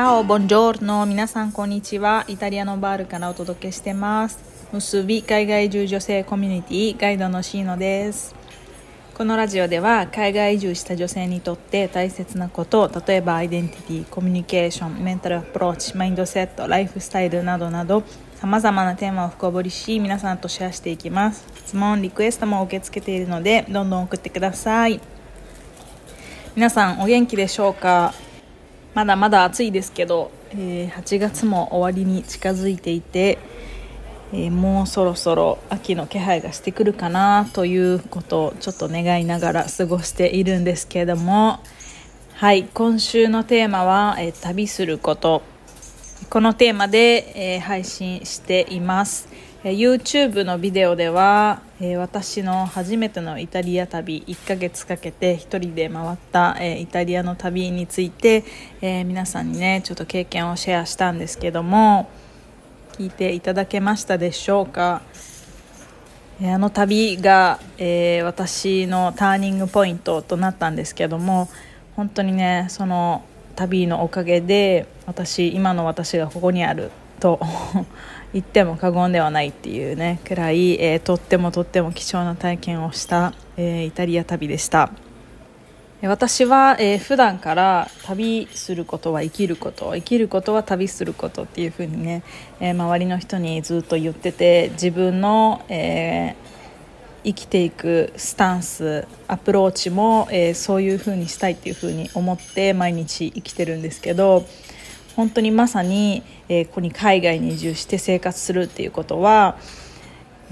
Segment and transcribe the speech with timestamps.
[0.00, 2.24] ャオ、ボンジョーノ皆さんこんにちは。
[2.26, 4.38] イタリアのバールからお届けしてます。
[4.72, 8.34] 結び海外移住女性コミュニティガイドのシーノです。
[9.12, 18.02] このラジオでは海外移住した女性にとって大切なこと例えばアイデンティティコミュニケーションメンタルアプローチマインドセットライフスタイルなどなど
[18.36, 25.02] さまざまなテーマを深掘りし皆さんとシェアしていきます質問リクエストも受け付けているのでどんどん送ってください
[26.56, 28.14] 皆さんお元気でしょうか？
[28.94, 33.38] まだまだ暑いですけど、えー、8月も終わりに近づいていて
[34.32, 41.58] えー、もうそろそろ秋の気配がしてくるかなということをちょっと願いながら過ごしているんですけれども
[42.34, 45.42] はい今週のテーマは、えー、旅すること。
[46.28, 49.26] このテーマで、え、配信しています、
[49.62, 58.42] え YouTube のビデオでは、え私の初めてのイタリア旅1ヶ月かけて1人で回った、えイタリアの旅について、
[58.80, 62.08] え皆さんにねちょっと経験をシェアしたんですけども
[62.92, 65.02] 聞いていただけましたでしょうか？
[66.42, 71.50] あの旅が、え、私のターニングポイントとなったんですけども
[71.96, 77.38] 本当にねその旅のおかげで私今の私がここにあると
[78.32, 84.90] 言っても過言ではないっていうねくらい、えー、とってもとっても貴重な体験をした、えー、イタリア旅でした。
[86.02, 92.22] 私は、えー、普段から旅することは生きること生きることは旅することっていうふうにね、
[92.58, 96.34] えー、周りの人にずっと言ってて自分の、えー、
[97.24, 104.46] 生きていくスタンスアプローチも、えー、そういうふうにしたいっていうふうに思って毎日生きてるんですけど
[105.16, 109.58] 本当にまさに、えー、ここに海外に移住して生活するっていうことは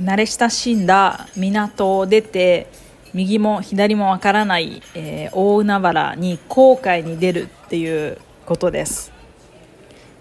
[0.00, 2.68] 慣れ親しんだ港を出て
[3.14, 9.12] 右も左もわからない、えー、大海原に航海に出るっていうことです。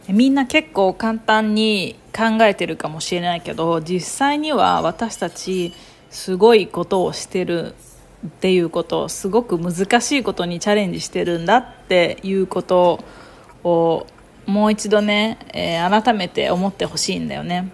[0.10, 5.74] みんな結構簡単に考えてるかもしれないけど実際には私たち
[6.10, 7.76] すごいことをしてる
[8.26, 13.04] っていうことすごく難しいことにチャレンジしてるんだっていうこと
[13.64, 14.08] を
[14.48, 17.70] もう一度ね、えー、改めて思ってほしいんだよね。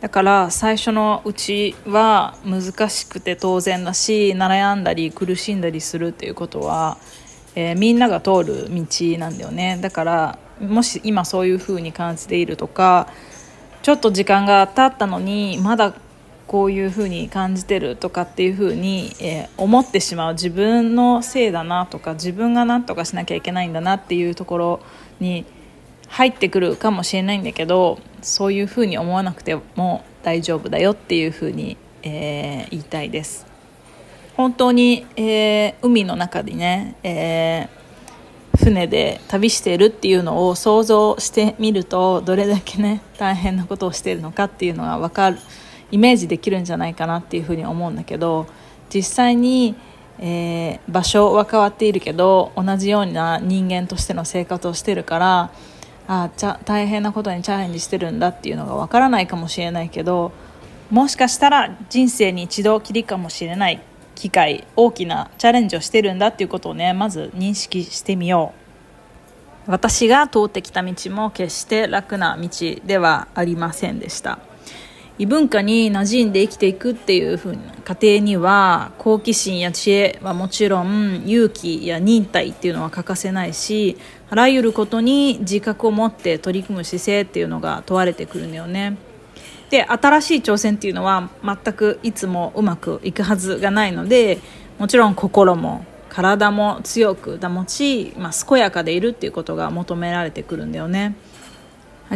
[0.00, 6.98] だから最初のうちは難しくて当然だし悩んだり苦しんだりするっていうことは、
[7.54, 8.84] えー、みんなが通る道
[9.18, 13.08] なんだよねだからもし今そういう風に感じているとか
[13.80, 15.94] ちょっと時間が経ったのにまだ
[16.46, 24.80] こういう風に感じてるとかっていう風に、えー、思ってしまう自分のせいだなとか自分が何とかしなきゃいけないんだなっていうところ
[25.18, 25.46] に
[26.14, 33.46] 入ってくるかもしれないんだけどそういうふうに思わなくても大丈夫だよっていうふうに、えー、言いたいです。
[34.36, 45.38] 本当に、えー、海の中でね、えー、船で旅してるっていうのを想像してみるとどれだけね大変なことをしてるのかっていうのが分かる
[45.90, 48.46] イメージできるんじゃないかなっていうふうに思うんだけど
[48.88, 49.74] 実際に、
[50.20, 55.50] えー、場所は変わっているけど同じような人間としての生活をしてるから
[56.06, 60.32] あちゃ大変なことにチャレンジしてるんだっていうのがわからないかもしれないけど
[60.90, 63.82] もしかしたら人生に一度きりかもしれない
[64.14, 68.64] 機会大きなチャレンジをしてるんだっていうことをねまず認識してみよう。
[69.66, 72.48] 私が通ってきた道も決して楽な道
[72.84, 74.38] ではありませんでした。
[75.16, 83.96] 異文化に馴染んで生きていくっていう風な過程には好奇心や知恵はもちろん勇気や忍耐っていうのは欠かせないし
[84.30, 88.96] あらゆることに自覚を持って取り組む姿勢っていうのが問われてくるんだよね。
[89.70, 94.38] で新しい挑戦っていうのは全くいつもうまくいくはずがないので
[94.78, 101.16] もちろん心も体も強く保ち、まあ、健やかでいるっていうことが求められてくるんだよね。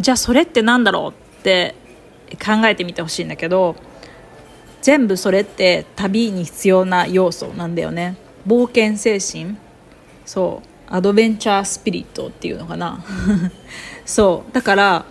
[0.01, 1.75] じゃあそれって何だろうって
[2.37, 3.77] 考えてみてほしいんだけど
[4.83, 8.17] 全部それって旅に必要な要素なんだよね。
[8.47, 9.57] 冒険精神。
[10.25, 10.69] そう。
[10.91, 13.05] アドベンチャースピリットっていうのかな。
[14.07, 14.53] そう。
[14.53, 15.05] だから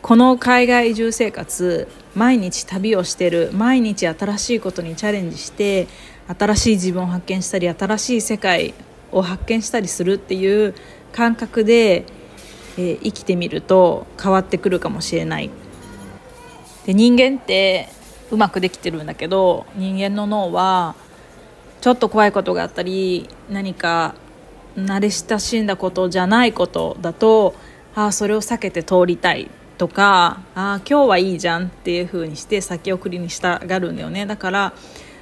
[0.00, 5.86] この海外移住生活毎日旅をしてる毎日新しいことにチャレンジして
[6.26, 8.74] 新しい自分を発見したり新しい世界
[9.10, 10.74] を発見したりするっていう
[11.12, 12.04] 感覚で、
[12.78, 15.50] えー、生きてみると変わってくるかもしれない。
[16.86, 17.88] で人間って
[18.30, 20.94] うまくできてるんだけど人間の脳は
[21.80, 24.14] ちょっと怖いことがあったり何か
[24.76, 27.54] 慣れ親しんだことじゃないことだと
[27.94, 34.26] ああそれを避けて通りたいとかああ今日はいいじゃんっていう風にして先送りにしたがるんだよね。
[34.26, 34.72] だから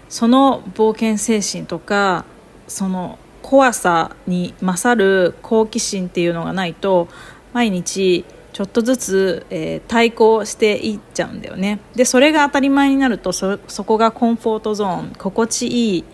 [0.09, 2.25] その冒険精神とか
[2.69, 7.09] その怖さに勝る好奇心っていうのがないと
[7.53, 8.25] 毎日
[8.61, 11.81] ちょっとずつ、えー、対抗していっちゃうんだよね。
[11.95, 16.05] でそれが当たり前になるとそこがコンフォートゾーン心地いい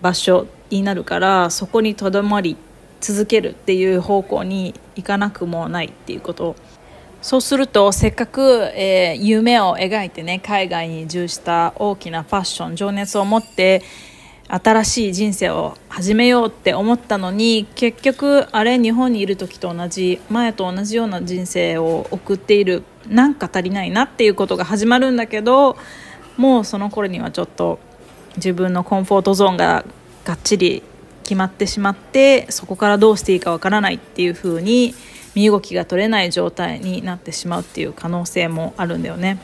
[0.00, 2.56] 場所になるからそこにとどまり
[3.00, 6.54] 続けるっていう方向に行かなくもないっていうこと。
[7.22, 13.82] そうするとせっかく、えー、夢を描いてね海外に移住した大きなファッション情熱を持って
[14.52, 25.76] 新しい人生を始めようって思ったのに結局あれ日本にいる時と同じ前と同じような人生を送っているなんか足りないなっていうことが始まるんだけど
[26.36, 27.78] もうその頃にはちょっと
[28.36, 29.84] 自分のコンフォートゾーンが
[30.24, 30.82] がっちり
[31.22, 34.94] 決まってしまってそこからどうしていいかわからないっていう風に
[35.34, 39.38] 身動きが取れない状態になってしまうっていう可能性もあるんだよね。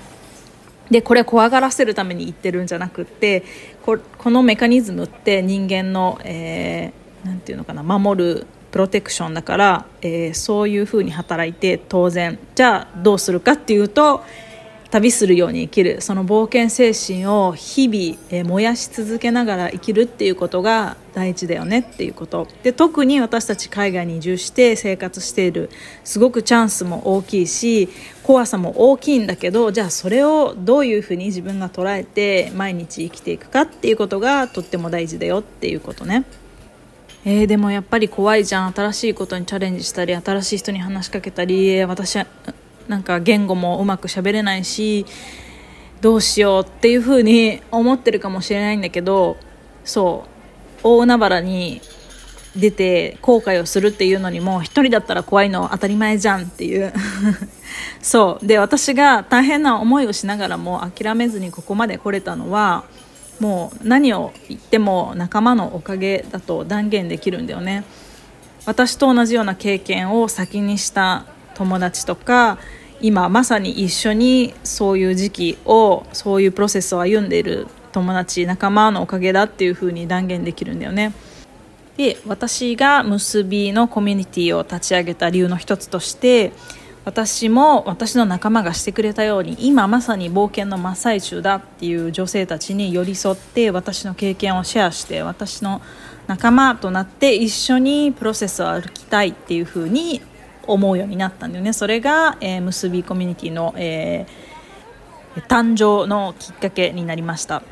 [0.91, 3.45] でこれ怖がらせるために言ってるんじゃなくって
[3.83, 3.99] こ
[4.31, 14.23] のメカニズムって人間の何、えー、て言うのかな守るプロテクションだから、えー、そういうふうに働いて当然じゃあどうするかっていうと
[14.97, 16.01] 旅するように生きる。
[16.01, 22.49] その冒険精神を日々、え燃やし続けながら生きるっていうことが大事だよねっていうこと。
[22.63, 25.69] で特に私たち海外に移住して生活している
[26.05, 27.89] すごくチャンスも大きいし
[28.23, 36.25] 怖さも大きいんだけどじゃあそれをどういうふうに自分が捉えて毎日生きていくかっていうことがとっても大事だよっていうことね。
[37.25, 38.73] えー、でもやっぱり怖いじゃん。
[38.73, 42.27] 新しいことにチャレンジしたり新しい人に話しかけたり私は
[42.89, 45.07] なんか言語もうまく喋れないし
[46.01, 49.37] どうしようっていうふうに思ってるかもしれないんだけど
[49.85, 50.37] そう。
[50.83, 51.81] 大海原に
[52.55, 56.93] 出て後悔をするっていうのにも一人だったら怖いの当たり前じゃんっていう。
[58.01, 58.47] そう。
[58.47, 62.85] で私が大変な思いをしながらも諦めずにここまで来れたのは
[63.41, 67.85] もう何を言っても仲間のおかげだと断言できるんだよね。
[68.65, 72.59] 私と同じような経験を先にした友達とか
[73.01, 81.13] 今まさに一緒にそういう時期をそういうプロセスを歩んでいる友達仲間のおかげだっていうふうに断言できるんだよね。
[81.97, 86.53] で私が結びのコミュニティを立ち上げた理由の一つとして
[87.07, 95.81] 私も私の仲間がしてくれたように今まさに冒険の真っ最中だっていう女性たちに寄り添って私の経験をシェアして私の
[96.27, 100.21] 仲間となって一緒にプロセスを歩きたいっていうふうに
[100.67, 101.73] 思うようになったんだよね。
[101.73, 107.63] それが、えー、結びコミュニティの、えー、誕生のきっかけになりました。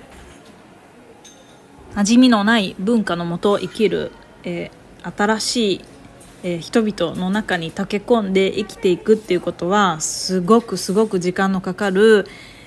[1.94, 4.10] 馴染みのない文化のもと生きる、
[4.42, 5.84] えー、新しい、
[6.42, 12.26] え、人々の中に溶け込んで生きていくっていうことはすごくすごく時間のかかる、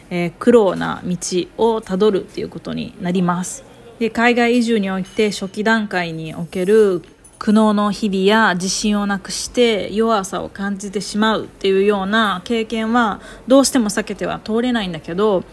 [0.10, 1.18] え、苦労な道
[1.58, 3.66] をたどるっていうことになります。
[4.00, 7.02] で海外移住において初期段階における
[7.40, 15.44] 苦悩の日々や自信をなくして弱さを感じてしまうっていうような経験はどうしても避けては通れないんだけど、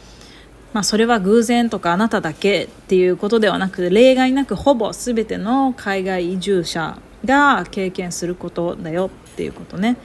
[0.72, 9.96] まあ、それは偶然とかあなただけっていうことではなく例外なくほぼ全ての海外移住者が経験することだよっていうことね。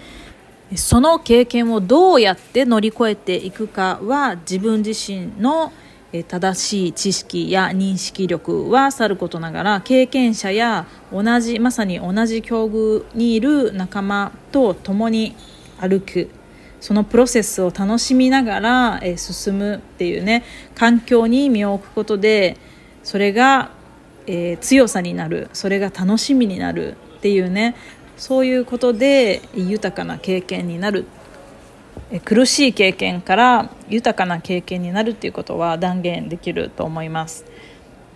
[0.76, 5.72] その経験をどうやって乗り越えていくかは自分自身の
[6.28, 15.36] 正しい知識や認識力はさることながら経験者や同じまさに同じ境遇にいる仲間と共に
[15.80, 16.30] 歩く。
[16.80, 22.56] そのプロセスを楽しみながら進むっていうね環境に身を置くことで
[23.04, 23.72] それが、
[24.28, 27.76] えー、強さになるそれが楽しみになるっていうね
[28.16, 31.06] そういうことで豊かな経験になる
[32.26, 37.46] 苦しい経験から豊かな経験になるっていうことは断言できると思います。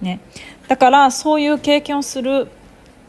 [0.02, 0.20] ね、
[0.68, 2.48] だからそういう経験をする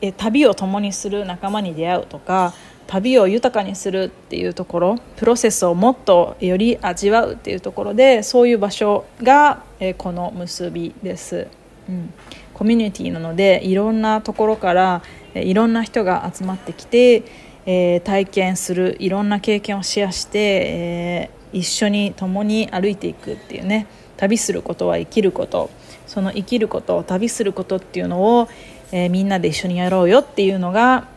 [0.01, 2.53] え旅を共にする仲間に出会うとか
[2.87, 11.49] 旅を豊かにするっていうところプロセスをもっとより味わうっていうところでそういう場所がえこの結びです、
[11.89, 12.13] うん、
[12.53, 15.03] コミュニティなのでいろんなところから
[15.35, 17.23] いろんな人が集まってきて
[17.67, 25.71] えー、体験するいろんな経験をシェアして、えー、一緒に共に歩いていくっていうね旅することは生きること
[26.07, 28.49] その生きること旅することっていうのを、
[28.93, 31.09] えー、みんなで一緒にやろうよっていうのが、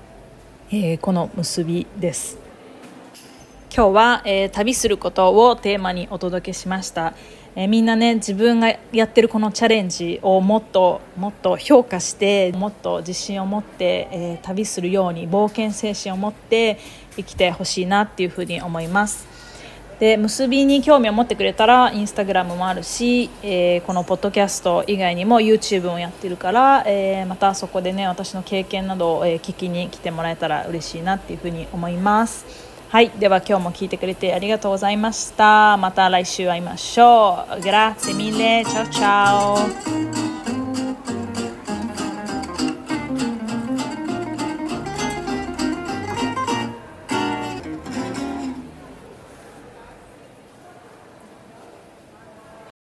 [0.72, 2.38] えー、この結びです。
[3.76, 7.14] 今日は、えー、旅することをテーマにお届けしました。
[7.58, 16.78] えー、みんなね自分がやってるこのチャレンジをもっともっと評価してもっと自信を持って、えー、旅するように冒険精神を持って
[17.16, 19.28] 生きてほしいなっていうふうに思います。
[20.00, 35.76] で結びに興味を持ってくれたらインスタグラムもあるし、えー、このポッドキャスト以外にも YouTube もやってるから、えー、またそこでね私の経験などを、え聞きに来てもらえたら嬉しいなっていうふうに思いますはいでは今日も聞いてくれてありがとうございました。
[35.78, 37.62] また来週会いましょう。
[37.62, 40.07] Grazie mille ciao ciao